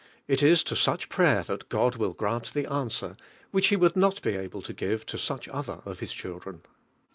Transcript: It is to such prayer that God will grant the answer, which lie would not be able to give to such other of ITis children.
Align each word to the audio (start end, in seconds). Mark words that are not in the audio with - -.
It 0.27 0.41
is 0.41 0.63
to 0.63 0.75
such 0.75 1.09
prayer 1.09 1.43
that 1.43 1.69
God 1.69 1.97
will 1.97 2.13
grant 2.13 2.55
the 2.55 2.65
answer, 2.65 3.15
which 3.51 3.71
lie 3.71 3.77
would 3.77 3.95
not 3.95 4.19
be 4.23 4.31
able 4.35 4.63
to 4.63 4.73
give 4.73 5.05
to 5.05 5.17
such 5.19 5.47
other 5.49 5.83
of 5.85 5.99
ITis 5.99 6.09
children. 6.11 6.63